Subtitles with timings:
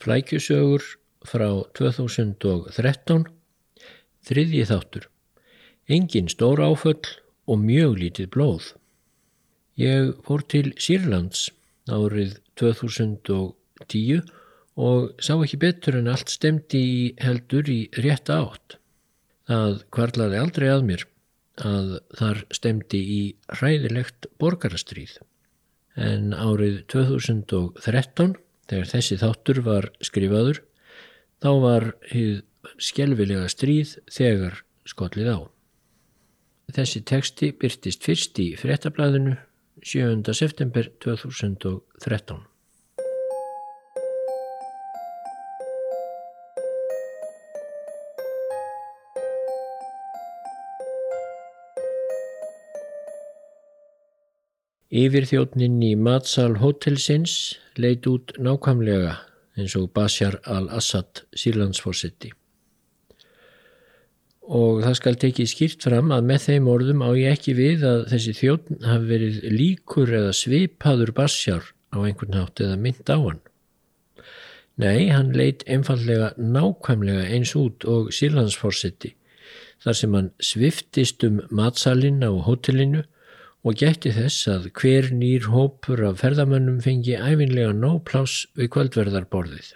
[0.00, 0.84] Flækjusögur
[1.28, 3.26] frá 2013,
[4.24, 5.08] þriðji þáttur.
[5.92, 7.04] Engin stór áföll
[7.50, 8.70] og mjög lítið blóð.
[9.76, 11.50] Ég fór til Sýrlands
[11.90, 14.24] árið 2010
[14.80, 18.78] og sá ekki betur en allt stemdi í heldur í rétt átt.
[19.50, 21.08] Það kvarlaði aldrei að mér
[21.60, 23.22] að þar stemdi í
[23.52, 25.18] hræðilegt borgarastríð.
[26.00, 28.38] En árið 2013
[28.70, 30.62] Þegar þessi þáttur var skrifaður
[31.42, 32.42] þá var hið
[32.78, 35.38] skjelvilega stríð þegar skollið á.
[36.70, 39.34] Þessi teksti byrtist fyrst í frettablaðinu
[39.82, 40.22] 7.
[40.36, 42.44] september 2013.
[54.90, 57.32] Yfirþjótnin í matsal hótelsins
[57.78, 59.12] leit út nákvæmlega
[59.54, 62.32] eins og Bashar al-Assad sílandsforsetti.
[64.50, 68.00] Og það skal tekið skýrt fram að með þeim orðum á ég ekki við að
[68.10, 73.40] þessi þjótn hafi verið líkur eða svipaður Bashar á einhvern hátt eða mynd á hann.
[74.74, 79.14] Nei, hann leit einfallega nákvæmlega eins út og sílandsforsetti
[79.86, 83.06] þar sem hann sviftist um matsalinn á hótelinu
[83.60, 89.74] og gætti þess að hver nýr hópur af ferðamönnum fengi æfinlega nóplás við kvöldverðarborðið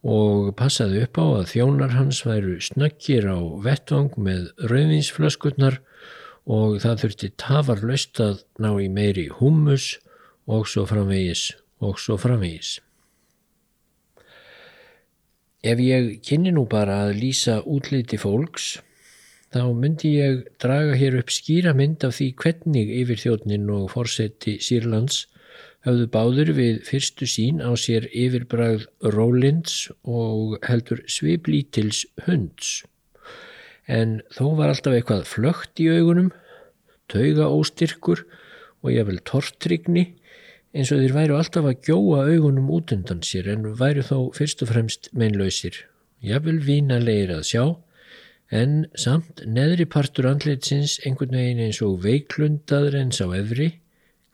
[0.00, 5.80] og passaði upp á að þjónar hans væru snakkir á vettvang með rauðinsflöskutnar
[6.48, 9.98] og það þurfti tafarlaust að ná í meiri hummus
[10.48, 11.50] og svo framvegis
[11.84, 12.78] og svo framvegis.
[15.60, 18.78] Ef ég kynni nú bara að lýsa útliti fólks
[19.50, 24.58] þá myndi ég draga hér upp skýra mynd af því hvernig yfir þjóðnin og fórseti
[24.62, 25.24] Sýrlands
[25.86, 32.84] hafðu báður við fyrstu sín á sér yfirbragð Rólinds og heldur sviplítils hunds.
[33.90, 36.30] En þó var alltaf eitthvað flögt í augunum,
[37.10, 38.22] tauga óstyrkur
[38.84, 40.12] og ég vel tortrygni
[40.70, 44.62] eins og þeir væru alltaf að gjóa augunum út undan sér en væru þó fyrst
[44.62, 45.74] og fremst meinlausir.
[46.22, 47.64] Ég vil vína leir að sjá
[48.50, 53.70] en samt neðri partur andleitsins einhvern veginn eins og veiklundaður eins á efri,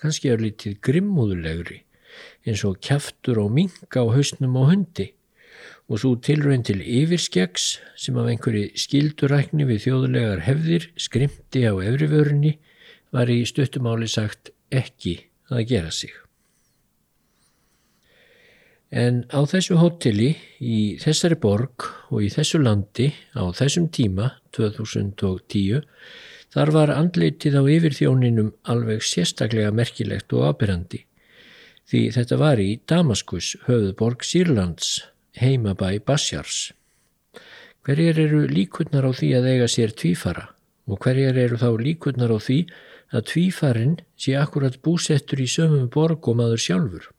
[0.00, 1.82] kannski er litið grimmúðulegri,
[2.48, 5.10] eins og kæftur og minga á hausnum og hundi
[5.86, 12.56] og svo tilrönd til yfirskjags sem af einhverju skildurækni við þjóðulegar hefðir skrimti á efrivörunni
[13.14, 15.20] var í stuttumáli sagt ekki
[15.52, 16.25] að gera sig.
[18.94, 25.82] En á þessu hóteli í þessari borg og í þessu landi á þessum tíma, 2010,
[26.54, 31.02] þar var andleitið á yfirþjóninum alveg sérstaklega merkilegt og ábyrrandi.
[31.86, 35.02] Því þetta var í Damaskus, höfðborg Sýrlands,
[35.34, 36.72] heimabæ Basjars.
[37.86, 40.48] Hverjar eru líkurnar á því að eiga sér tvífara
[40.86, 42.60] og hverjar eru þá líkurnar á því
[43.14, 47.15] að tvífarin sé akkurat búsettur í sömum borg og maður sjálfur?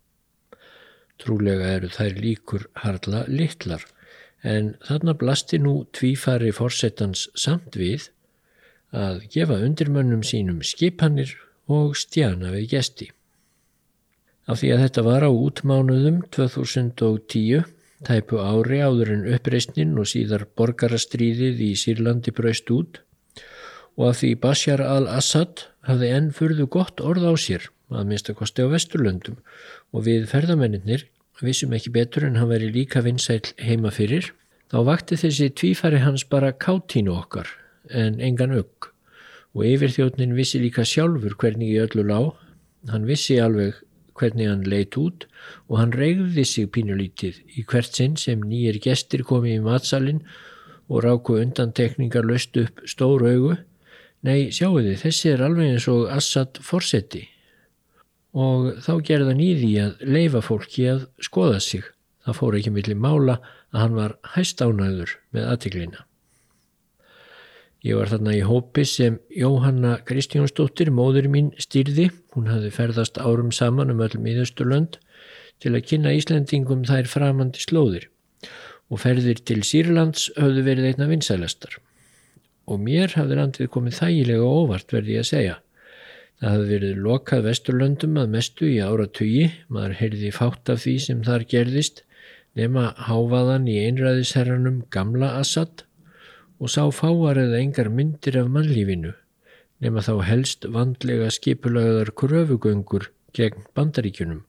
[1.21, 3.83] Trúlega eru þær líkur harla litlar
[4.45, 8.09] en þarna blasti nú tvífari fórsetans samt við
[8.95, 11.33] að gefa undirmönnum sínum skipanir
[11.67, 13.09] og stjana við gesti.
[14.47, 17.65] Af því að þetta var á útmánuðum 2010,
[18.07, 23.01] tæpu ári áður en uppreysnin og síðar borgarastríðið í Sýrlandi braust út
[23.97, 28.39] og af því Bashar al-Assad hafði enn fyrðu gott orð á sér að minnst að
[28.41, 29.37] kosti á Vesturlöndum.
[29.95, 31.07] Og við ferðamennir
[31.41, 34.31] vissum ekki betur en hann veri líka vinsæl heima fyrir,
[34.71, 37.49] þá vakti þessi tvífari hans bara káttínu okkar
[37.93, 38.89] en engan ögg
[39.57, 42.33] og yfirþjóðnin vissi líka sjálfur hvernig í öllu lág,
[42.91, 43.77] hann vissi alveg
[44.17, 45.27] hvernig hann leitt út
[45.69, 50.23] og hann regði sig pínulítið í hvert sinn sem nýjir gestir komi í matsalinn
[50.89, 53.57] og ráku undantekningar löst upp stór augu.
[54.25, 57.27] Nei, sjáu þið, þessi er alveg eins og Assad forsetti
[58.35, 61.85] og þá gerða nýði að leifa fólki að skoða sig.
[62.25, 63.37] Það fór ekki millir mála
[63.71, 66.03] að hann var hæst ánæður með aðtiklina.
[67.85, 72.09] Ég var þarna í hópi sem Jóhanna Kristjónsdóttir, móður mín, stýrði.
[72.35, 74.97] Hún hafði ferðast árum saman um öll miðausturlönd
[75.63, 78.09] til að kynna Íslandingum þær framandi slóðir
[78.87, 81.77] og ferðir til Sýrlands höfðu verið einna vinsælastar.
[82.67, 85.55] Og mér hafði landið komið þægilega óvart verði að segja.
[86.37, 91.23] Það hafði verið lokað vesturlöndum að mestu í áratugi, maður heyrði fátt af því sem
[91.25, 92.03] þar gerðist,
[92.57, 95.83] nema háfaðan í einræðisherranum gamla Assad
[96.61, 99.15] og sá fáar eða engar myndir af mannlífinu,
[99.81, 104.43] nema þá helst vandlega skipulagðar kröfugöngur gegn bandaríkunum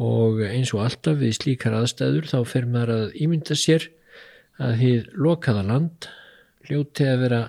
[0.00, 3.88] og eins og alltaf við slíkar aðstæður þá fer maður að ímynda sér
[4.60, 6.08] að þið lokaða land
[6.68, 7.40] hljóti að vera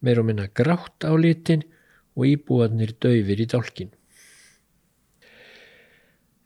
[0.00, 1.66] meir og minna grátt á litin
[2.16, 3.92] og íbúanir döfir í dálkin.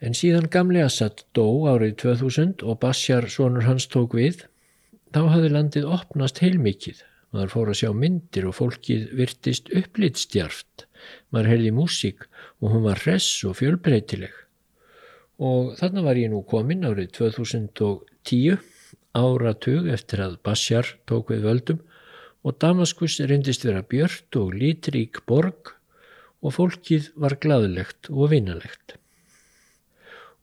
[0.05, 4.45] En síðan gamli Assad dó árið 2000 og Bashar sonur hans tók við,
[5.15, 7.01] þá hafði landið opnast heilmikið.
[7.35, 10.87] Maður fór að sjá myndir og fólkið virtist upplitstjarft.
[11.33, 12.29] Maður heyrði músík
[12.61, 14.45] og hún var hress og fjölbreytileg
[15.43, 18.59] og þarna var ég nú komin árið 2010
[19.15, 21.81] áratug eftir að Bashar tók við völdum
[22.45, 25.73] og Damaskus reyndist vera björt og lítrík borg
[26.45, 28.99] og fólkið var gladilegt og vinalegt.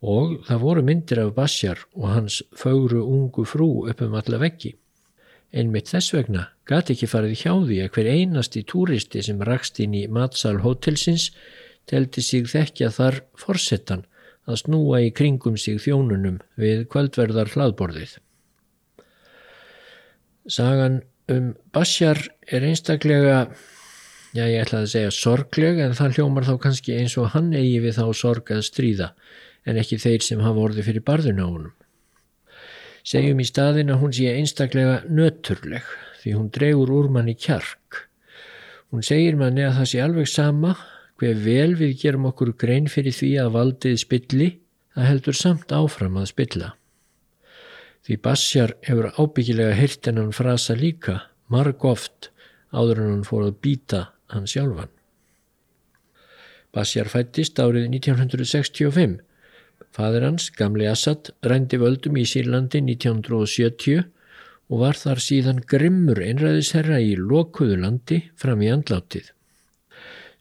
[0.01, 4.73] Og það voru myndir af Bashar og hans fáru ungu frú upp um alla veggi.
[5.53, 9.93] Einmitt þess vegna gati ekki farið hjá því að hver einasti túristi sem rakst inn
[9.93, 11.29] í matsal hótelsins
[11.91, 14.07] telti sig þekkja þar forsettan
[14.49, 18.17] að snúa í kringum sig þjónunum við kvöldverðar hlaðborðið.
[20.49, 21.01] Sagan
[21.31, 22.19] um Bashar
[22.51, 23.45] er einstaklega,
[24.35, 27.79] já ég ætlaði að segja sorgleg en það hljómar þá kannski eins og hann eigi
[27.83, 29.11] við þá sorg að stríða
[29.67, 31.73] en ekki þeir sem hafa orði fyrir barðun á honum.
[33.07, 35.85] Segjum í staðin að hún sé einstaklega nöturleg
[36.21, 38.05] því hún dregur úr manni kjark.
[38.91, 40.75] Hún segir manni að það sé alveg sama
[41.21, 44.49] hver vel við gerum okkur grein fyrir því að valdið spilli,
[44.95, 46.71] það heldur samt áfram að spilla.
[48.01, 51.19] Því Bassjar hefur ábyggilega hirt en hann frasa líka,
[51.53, 52.31] marg oft,
[52.73, 54.01] áður en hann fór að býta
[54.33, 54.89] hann sjálfan.
[56.73, 59.19] Bassjar fættist árið 1965.
[59.91, 64.05] Fadur hans, gamli Assad, rændi völdum í Sýrlandi 1970
[64.71, 69.33] og var þar síðan grimmur einræðisherra í lokuðu landi fram í andlátið.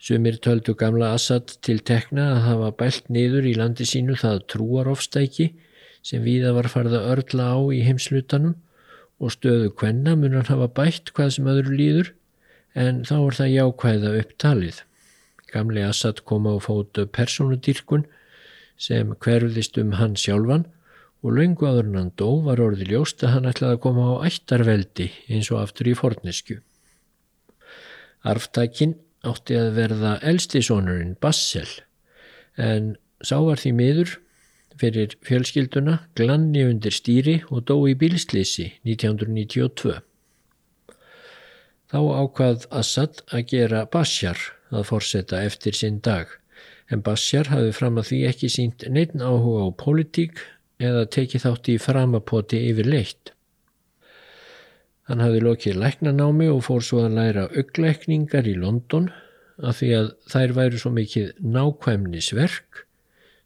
[0.00, 5.50] Sumir töldu gamla Assad til tekna að hafa bælt niður í landi sínu það trúarofstæki
[6.02, 8.56] sem viða var farða örla á í heimslutanum
[9.20, 12.12] og stöðu kvenna mun hann hafa bætt hvað sem öðru líður
[12.78, 14.80] en þá er það jákvæða upptalið.
[15.50, 18.06] Gamli Assad kom á fótu personudýrkun
[18.80, 20.64] sem hverfðist um hann sjálfan
[21.20, 24.24] og laungu áður en hann dó var orði ljóst að hann ætlaði að koma á
[24.30, 26.60] ættarveldi eins og aftur í fornesku.
[28.24, 31.68] Arftækin átti að verða elstisónurinn Bassel
[32.56, 34.16] en sá var því miður
[34.78, 39.98] fyrir fjölskylduna glanni undir stýri og dó í bílslýsi 1992.
[41.90, 44.38] Þá ákvað Assad að gera Bashar
[44.70, 46.30] að forsetta eftir sinn dag
[46.90, 50.42] en Bashar hafði fram að því ekki sínt neitt áhuga á politík
[50.82, 53.32] eða tekið þátt í framapoti yfir leitt.
[55.10, 59.10] Hann hafði lokið læknanámi og fór svo að læra augleikningar í London
[59.58, 62.84] af því að þær væru svo mikið nákvæmnisverk,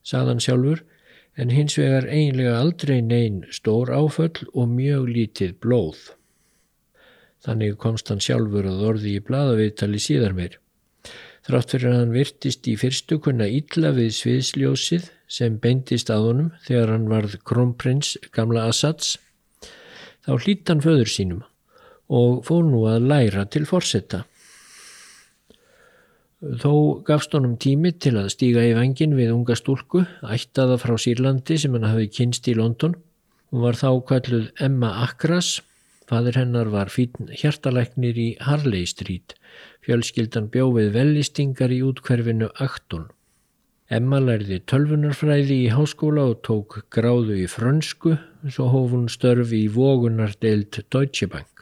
[0.05, 0.85] saðan sjálfur,
[1.36, 6.02] en hins vegar einlega aldrei neyn stór áföll og mjög lítið blóð.
[7.44, 10.60] Þannig komst hann sjálfur að orði í bladaviðtali síðar meir.
[11.44, 16.52] Þrátt fyrir að hann virtist í fyrstu kunna ítla við sviðsljósið sem beindist að honum
[16.64, 19.19] þegar hann varð krómprins gamla Assads,
[20.25, 21.42] þá hlýtt hann föður sínum
[22.08, 24.22] og fór nú að læra til forsetta.
[26.44, 31.56] Þó gafst honum tími til að stíga í vengin við unga stúlku, ættaða frá Sýrlandi
[31.61, 32.99] sem hann hafi kynst í London.
[33.49, 35.63] Hún var þá kalluð Emma Akras,
[36.05, 39.32] fadir hennar var fítn hjartalæknir í Harley Street,
[39.86, 43.08] fjölskyldan bjófið vellistingar í útkverfinu Acton.
[43.89, 49.72] Emma lærði tölvunarfræði í háskóla og tók gráðu í frönsku, svo hóf hún störfi í
[49.72, 51.54] vogunardeild Deutsche Bank.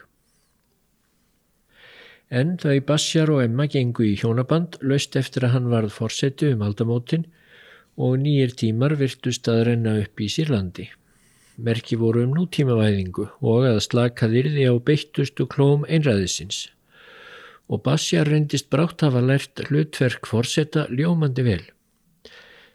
[2.32, 6.62] En þau Bassjar og Emma gengu í hjónaband löst eftir að hann varð fórsetu um
[6.64, 7.26] aldamótin
[8.00, 10.86] og nýjir tímar virtust að renna upp í Sýrlandi.
[11.60, 16.70] Merki voru um nútímavæðingu og að slakaðirði á beittustu klóm einræðisins.
[17.68, 21.62] Og Bassjar reyndist brátt hafa lært hlutverk fórseta ljómandi vel.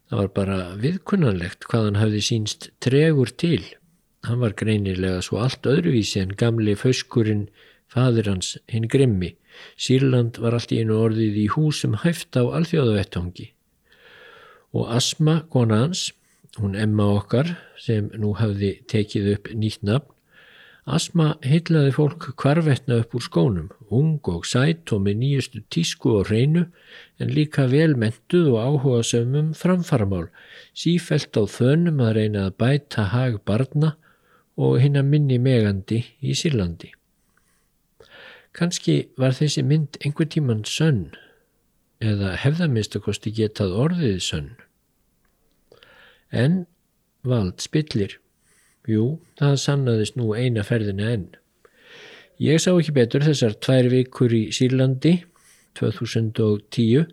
[0.07, 3.63] Það var bara viðkunnanlegt hvað hann hafði sínst tregur til.
[4.23, 7.47] Hann var greinilega svo allt öðruvísi en gamli fauskurinn
[7.91, 9.35] fadir hans hinn grimmi
[9.77, 13.51] Sýrland var allt í einu orðið í húsum hæft á alþjóðavettangi
[14.77, 16.11] og Asma, kona hans,
[16.59, 20.13] hún Emma okkar sem nú hafði tekið upp nýtt nafn,
[20.87, 26.29] Asma heitlaði fólk kvarvetna upp úr skónum, ung og sætt og með nýjustu tísku og
[26.29, 26.63] hreinu
[27.19, 30.29] en líka velmentuð og áhuga sömum framfaramál,
[30.71, 33.97] sífelt á þönum að reyna að bæta hag barna
[34.55, 36.93] og hinna minni megandi í Sýrlandi.
[38.57, 41.11] Kanski var þessi mynd einhver tíman sönn
[42.01, 44.47] eða hefðamistakosti getað orðið sönn.
[46.33, 46.63] En
[47.27, 48.17] vald spillir.
[48.89, 51.27] Jú, það sannaðist nú eina ferðina enn.
[52.41, 55.15] Ég sá ekki betur þessar tvær vikur í Sýrlandi
[55.77, 57.07] 2010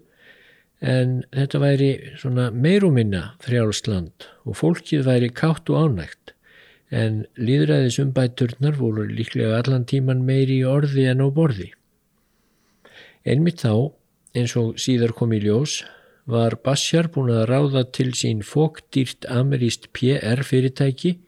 [0.84, 6.33] en þetta væri svona meiruminna frjálsland og fólkið væri kátt og ánægt
[6.90, 11.70] en líðræðisumbæturnar voru líklega allan tíman meiri í orði en á borði.
[13.24, 13.92] Einmitt þá,
[14.36, 15.82] eins og síðar kom í ljós,
[16.24, 21.18] var Bashar búin að ráða til sín fóktýrt ameríst PR fyrirtæki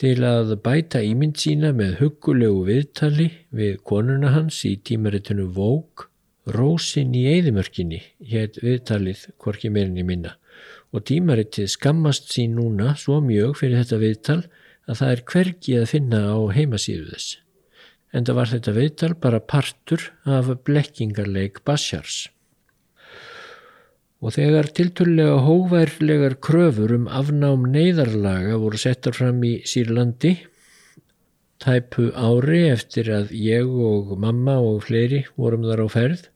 [0.00, 6.09] til að bæta ímynd sína með huggulegu viðtali við konuna hans í tímaritinu Vogue,
[6.48, 10.36] Rósin í Eidimörkinni, hétt viðtalið hvorki meirinni minna
[10.90, 14.40] og tímaritið skammast sín núna svo mjög fyrir þetta viðtal
[14.90, 17.38] að það er hvergi að finna á heimasíðu þess.
[18.10, 22.24] En það var þetta viðtal bara partur af blekkingarleik Bashars
[24.20, 30.34] og þegar tilturlega hóværlegar kröfur um afnám neyðarlaga voru settar fram í Sýrlandi
[31.60, 36.28] tæpu ári eftir að ég og mamma og fleiri vorum þar á ferð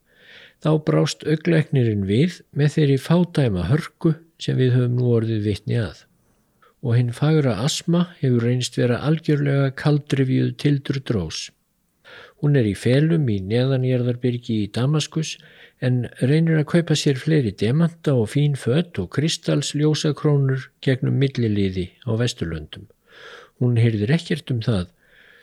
[0.64, 6.04] þá brást augleiknirinn við með þeirri fádæma hörku sem við höfum nú orðið vitni að
[6.84, 11.46] og hinn fagra asma hefur reynst vera algjörlega kaldrifjuð tildur drós.
[12.42, 15.38] Hún er í felum í neðanjörðarbyrgi í Damaskus
[15.80, 22.12] en reynir að kaupa sér fleiri demanta og fín fött og kristalsljósakrónur gegnum milliliði á
[22.20, 22.84] Vesturlöndum.
[23.62, 24.90] Hún heyrðir ekkert um það,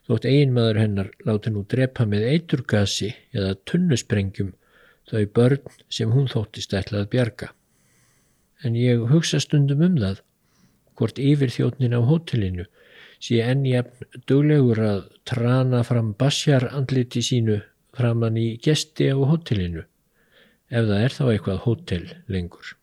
[0.09, 4.51] þótt einmaður hennar láti nú drepa með eiturgasi eða tunnusprengjum
[5.11, 7.51] þau börn sem hún þóttist ætlað bjarga.
[8.63, 10.21] En ég hugsa stundum um það,
[10.95, 12.67] hvort yfir þjóttnin á hótelinu
[13.21, 17.59] sé ennjafn duglegur að trana fram basjar andliti sínu
[17.97, 19.85] framann í gesti á hótelinu
[20.71, 22.77] ef það er þá eitthvað hótel lengur.